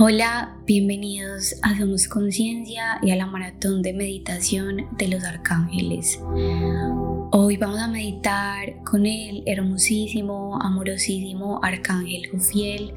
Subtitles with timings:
[0.00, 6.20] Hola, bienvenidos a Somos Conciencia y a la maratón de meditación de los arcángeles.
[7.32, 12.94] Hoy vamos a meditar con el hermosísimo, amorosísimo arcángel Jofiel.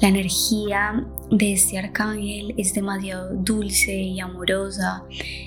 [0.00, 5.04] La energía de este arcángel es demasiado dulce y amorosa.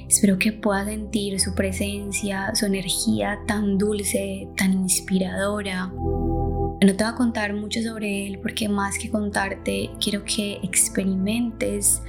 [0.07, 5.91] Espero que puedas sentir su presencia, su energía tan dulce, tan inspiradora.
[6.83, 12.01] No te voy a contar mucho sobre él porque más que contarte, quiero que experimentes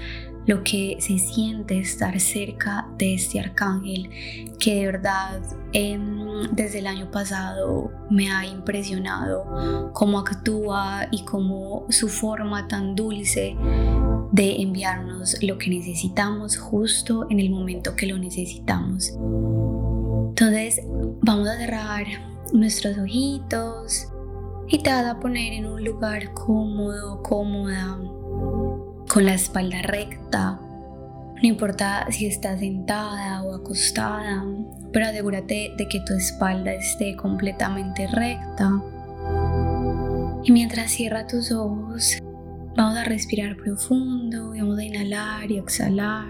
[0.46, 4.10] lo que se siente estar cerca de este arcángel
[4.58, 5.40] que de verdad
[5.72, 12.96] em, desde el año pasado me ha impresionado cómo actúa y cómo su forma tan
[12.96, 13.56] dulce
[14.32, 19.10] de enviarnos lo que necesitamos justo en el momento que lo necesitamos.
[20.30, 20.80] Entonces
[21.22, 22.06] vamos a cerrar
[22.52, 24.08] nuestros ojitos
[24.68, 27.98] y te vas a poner en un lugar cómodo, cómoda,
[29.08, 30.58] con la espalda recta.
[31.36, 34.44] No importa si estás sentada o acostada,
[34.92, 38.80] pero asegúrate de que tu espalda esté completamente recta.
[40.44, 42.18] Y mientras cierra tus ojos,
[42.76, 46.26] vamos a respirar profundo y vamos a inhalar y exhalar.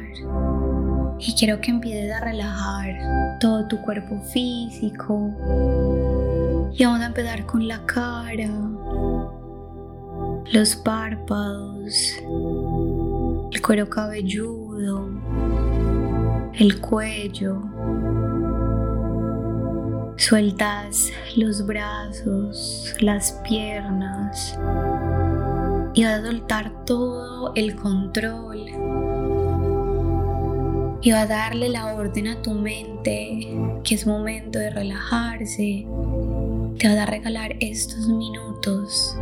[1.19, 5.31] Y quiero que empieces a relajar todo tu cuerpo físico,
[6.77, 8.51] y vamos a empezar con la cara,
[10.53, 12.17] los párpados,
[13.53, 15.09] el cuero cabelludo,
[16.55, 17.63] el cuello.
[20.17, 24.57] Sueltas los brazos, las piernas
[25.95, 28.67] y vas a soltar todo el control.
[31.03, 33.49] Y vas a darle la orden a tu mente
[33.85, 35.87] que es momento de relajarse,
[36.79, 39.17] te vas a regalar estos minutos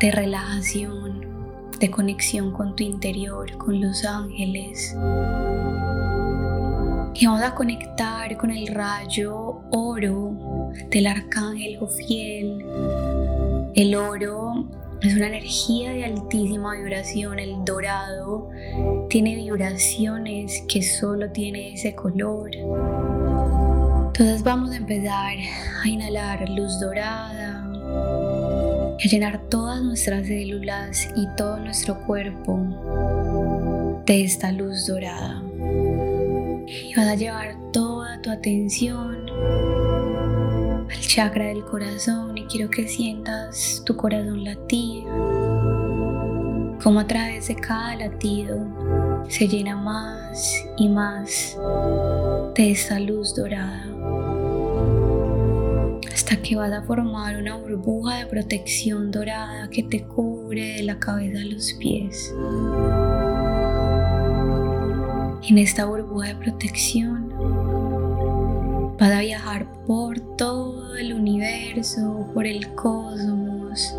[0.00, 1.20] de relajación,
[1.78, 4.96] de conexión con tu interior, con los ángeles.
[7.14, 12.64] Y vamos a conectar con el rayo oro del arcángel Jofiel.
[13.74, 14.68] El oro
[15.02, 18.48] es una energía de altísima vibración, el dorado
[19.08, 22.50] tiene vibraciones que solo tiene ese color.
[24.18, 25.36] Entonces vamos a empezar
[25.84, 27.62] a inhalar luz dorada
[28.98, 35.42] a llenar todas nuestras células y todo nuestro cuerpo de esta luz dorada.
[36.66, 39.28] Y vas a llevar toda tu atención
[40.90, 45.04] al chakra del corazón y quiero que sientas tu corazón latir,
[46.82, 48.66] como a través de cada latido
[49.28, 51.54] se llena más y más
[52.54, 53.95] de esta luz dorada
[56.26, 60.98] hasta que vas a formar una burbuja de protección dorada que te cubre de la
[60.98, 62.34] cabeza a los pies.
[65.48, 67.32] En esta burbuja de protección
[68.98, 73.94] vas a viajar por todo el universo, por el cosmos.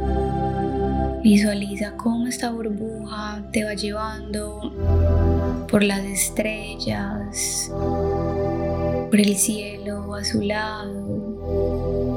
[1.23, 12.16] Visualiza cómo esta burbuja te va llevando por las estrellas, por el cielo azulado,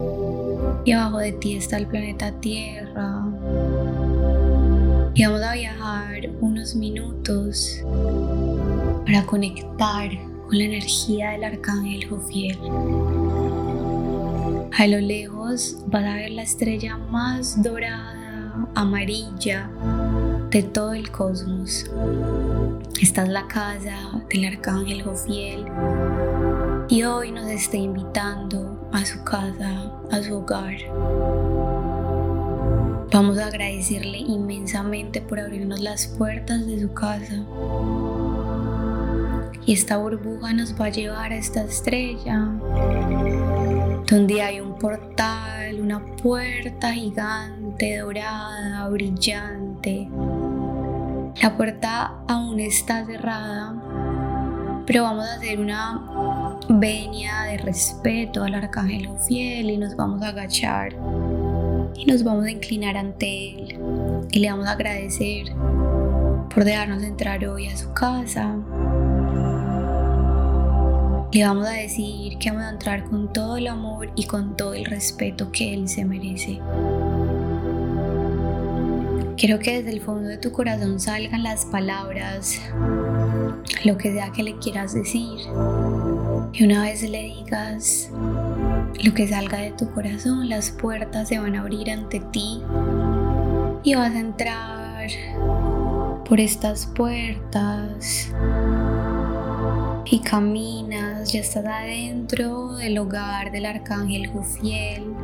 [0.90, 3.24] y abajo de ti está el planeta Tierra.
[5.14, 7.80] Y vamos a viajar unos minutos
[9.06, 10.10] para conectar
[10.48, 12.58] con la energía del arcángel Jofiel.
[14.76, 19.70] A lo lejos vas a ver la estrella más dorada, amarilla
[20.50, 21.88] de todo el cosmos.
[23.00, 25.66] Esta es la casa del arcángel Jofiel
[26.90, 30.74] y hoy nos está invitando a su casa, a su hogar.
[33.12, 37.44] Vamos a agradecerle inmensamente por abrirnos las puertas de su casa.
[39.64, 42.48] Y esta burbuja nos va a llevar a esta estrella,
[44.08, 50.08] donde hay un portal, una puerta gigante, dorada, brillante.
[51.40, 53.76] La puerta aún está cerrada,
[54.86, 60.28] pero vamos a hacer una venia de respeto al arcángel fiel y nos vamos a
[60.28, 60.92] agachar
[61.96, 63.78] y nos vamos a inclinar ante él
[64.30, 65.46] y le vamos a agradecer
[66.54, 68.56] por dejarnos entrar hoy a su casa.
[71.32, 74.74] Le vamos a decir que vamos a entrar con todo el amor y con todo
[74.74, 76.60] el respeto que él se merece.
[79.36, 82.60] Quiero que desde el fondo de tu corazón salgan las palabras,
[83.84, 85.38] lo que sea que le quieras decir.
[86.52, 88.10] Y una vez le digas
[89.02, 92.62] lo que salga de tu corazón, las puertas se van a abrir ante ti
[93.82, 95.08] y vas a entrar
[96.28, 98.32] por estas puertas
[100.04, 105.14] y caminas, ya estás adentro del hogar del arcángel Jufiel.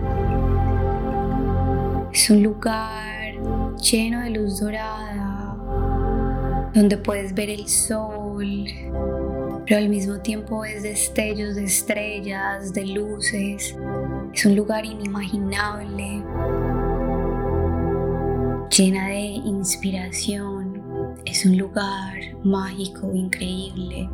[2.13, 3.35] Es un lugar
[3.83, 5.57] lleno de luz dorada,
[6.73, 8.65] donde puedes ver el sol,
[9.67, 13.77] pero al mismo tiempo ves destellos de estrellas, de luces.
[14.33, 16.23] Es un lugar inimaginable,
[18.71, 21.17] llena de inspiración.
[21.25, 22.15] Es un lugar
[22.45, 24.09] mágico, increíble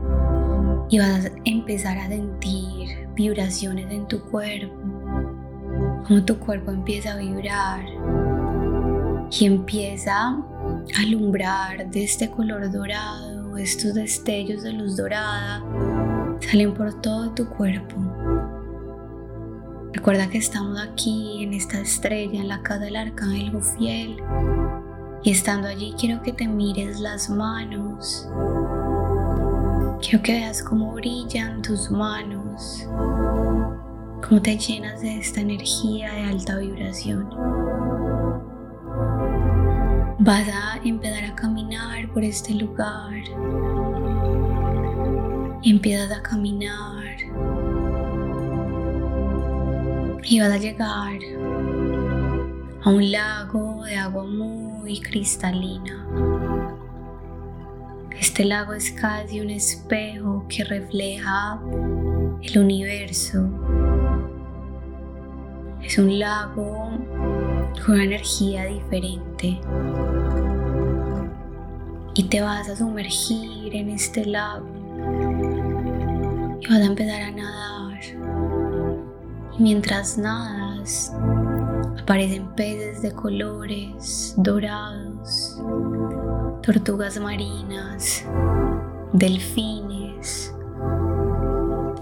[0.92, 4.74] y vas a empezar a sentir vibraciones en tu cuerpo,
[6.06, 7.82] como tu cuerpo empieza a vibrar
[9.30, 10.44] y empieza a
[10.98, 15.64] alumbrar de este color dorado, estos destellos de luz dorada
[16.40, 17.96] salen por todo tu cuerpo.
[19.92, 24.16] Recuerda que estamos aquí en esta estrella, en la casa del arcángel Fiel.
[25.22, 28.28] Y estando allí quiero que te mires las manos
[30.02, 32.88] Quiero que veas cómo brillan tus manos,
[34.20, 37.30] cómo te llenas de esta energía de alta vibración.
[40.18, 41.51] Vas a empezar a caminar
[42.12, 43.22] por este lugar
[45.64, 47.16] empiezas a caminar
[50.24, 51.18] y vas a llegar
[52.82, 56.06] a un lago de agua muy cristalina.
[58.18, 61.60] Este lago es casi un espejo que refleja
[62.42, 63.48] el universo.
[65.82, 66.90] Es un lago
[67.84, 69.60] con una energía diferente.
[72.14, 74.66] Y te vas a sumergir en este lago.
[76.60, 78.00] Y vas a empezar a nadar.
[79.58, 81.12] Y mientras nadas,
[82.00, 85.58] aparecen peces de colores dorados
[86.62, 88.24] tortugas marinas,
[89.12, 90.54] delfines,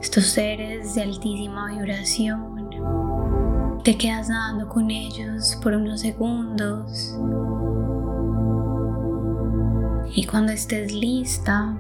[0.02, 2.68] estos seres de altísima vibración.
[3.82, 7.16] Te quedas nadando con ellos por unos segundos
[10.12, 11.76] y cuando estés lista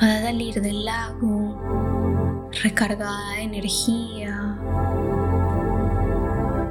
[0.00, 4.58] vas a salir del lago recargada de energía,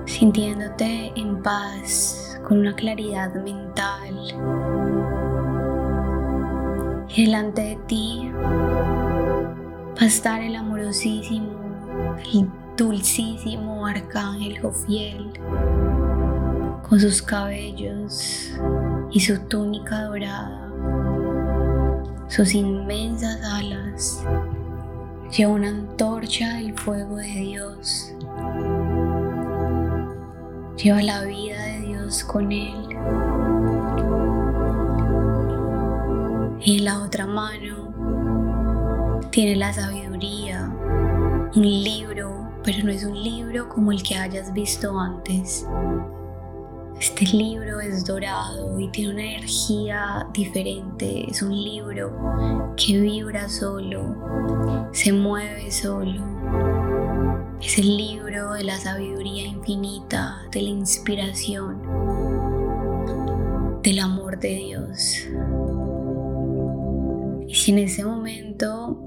[0.05, 4.15] sintiéndote en paz con una claridad mental.
[7.15, 11.51] Y delante de ti va a estar el amorosísimo,
[12.33, 15.33] el dulcísimo arcángel Jofiel,
[16.91, 18.51] con sus cabellos
[19.11, 20.69] y su túnica dorada,
[22.27, 24.21] sus inmensas alas.
[25.31, 28.11] Lleva una antorcha del fuego de Dios.
[30.75, 32.89] Lleva la vida de con Él.
[36.59, 40.69] Y en la otra mano tiene la sabiduría,
[41.55, 45.65] un libro, pero no es un libro como el que hayas visto antes.
[47.01, 51.25] Este libro es dorado y tiene una energía diferente.
[51.29, 54.15] Es un libro que vibra solo,
[54.93, 56.31] se mueve solo
[57.61, 61.79] es el libro de la sabiduría infinita, de la inspiración,
[63.83, 65.27] del amor de Dios.
[67.47, 68.99] Y si en ese momento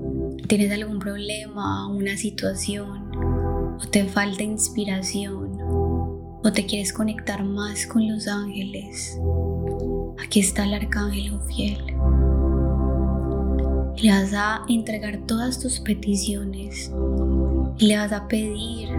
[0.47, 5.54] tienes algún problema, una situación, o te falta inspiración,
[6.45, 9.19] o te quieres conectar más con los ángeles,
[10.23, 11.79] aquí está el arcángel fiel.
[13.97, 16.93] Le vas a entregar todas tus peticiones
[17.79, 18.91] y le vas a pedir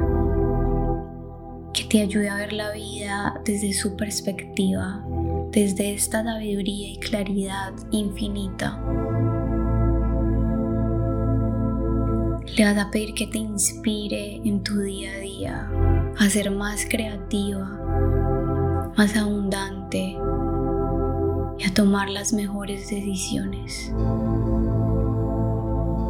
[1.72, 5.06] que te ayude a ver la vida desde su perspectiva,
[5.52, 8.82] desde esta sabiduría y claridad infinita.
[12.58, 15.85] Le vas a pedir que te inspire en tu día a día
[16.18, 17.66] a ser más creativa,
[18.98, 20.18] más abundante
[21.58, 23.92] y a tomar las mejores decisiones.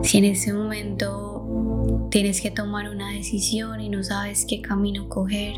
[0.04, 5.56] Si en ese momento tienes que tomar una decisión y no sabes qué camino coger,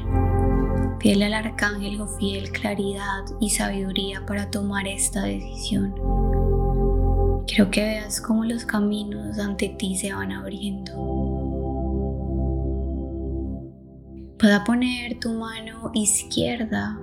[0.99, 5.93] pídele al arcángel fiel claridad y sabiduría para tomar esta decisión.
[7.45, 11.46] Quiero que veas cómo los caminos ante ti se van abriendo.
[14.39, 16.95] Puedes poner tu mano izquierda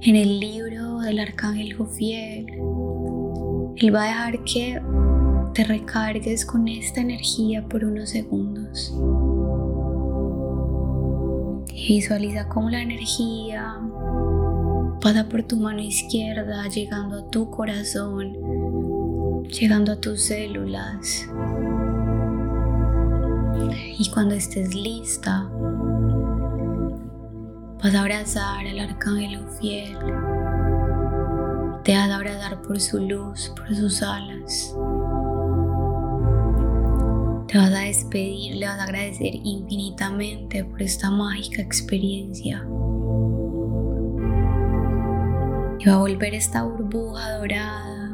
[0.00, 2.46] en el libro del arcángel Jofiel.
[3.76, 4.82] Él va a dejar que
[5.54, 8.92] te recargues con esta energía por unos segundos.
[11.72, 13.80] Visualiza cómo la energía
[15.00, 18.32] pasa por tu mano izquierda, llegando a tu corazón,
[19.44, 21.28] llegando a tus células.
[23.98, 25.48] Y cuando estés lista,
[27.82, 29.96] vas a abrazar al arcángel fiel.
[31.84, 34.74] Te vas a abrazar por su luz, por sus alas.
[37.48, 42.66] Te vas a despedir, le vas a agradecer infinitamente por esta mágica experiencia.
[45.78, 48.10] Y va a volver esta burbuja dorada.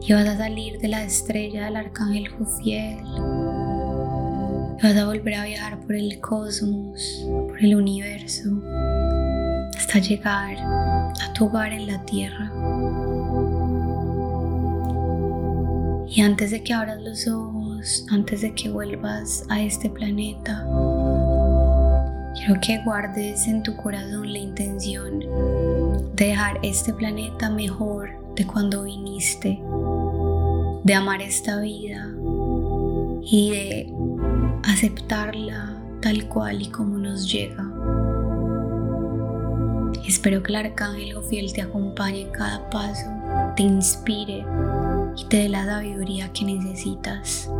[0.00, 3.35] Y vas a salir de la estrella del arcángel Jofiel.
[4.82, 8.50] Vas a volver a viajar por el cosmos, por el universo,
[9.74, 12.52] hasta llegar a tu hogar en la tierra.
[16.08, 20.62] Y antes de que abras los ojos, antes de que vuelvas a este planeta,
[22.34, 25.20] quiero que guardes en tu corazón la intención
[26.14, 29.58] de dejar este planeta mejor de cuando viniste,
[30.84, 32.10] de amar esta vida
[33.22, 33.92] y de
[34.64, 37.64] aceptarla tal cual y como nos llega.
[40.06, 43.06] Espero que el arcángel fiel te acompañe en cada paso,
[43.56, 44.44] te inspire
[45.16, 47.50] y te dé la sabiduría que necesitas.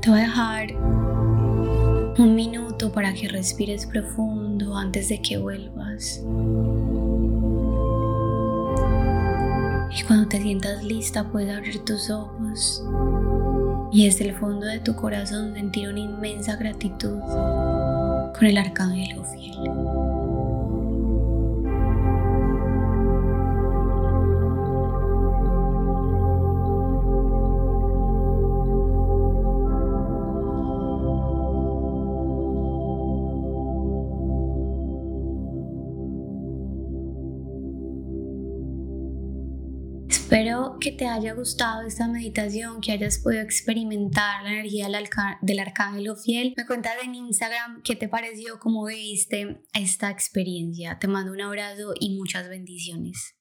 [0.00, 0.74] Te voy a dejar
[2.18, 6.22] un minuto para que respires profundo antes de que vuelvas.
[9.96, 12.84] Y cuando te sientas lista puedes abrir tus ojos
[13.94, 19.93] y desde el fondo de tu corazón sentir una inmensa gratitud con el arcángel fiel.
[40.34, 45.08] Espero que te haya gustado esta meditación, que hayas podido experimentar la energía del,
[45.42, 46.54] del arcángel fiel.
[46.56, 50.98] Me cuentas en Instagram qué te pareció, cómo viste esta experiencia.
[50.98, 53.36] Te mando un abrazo y muchas bendiciones.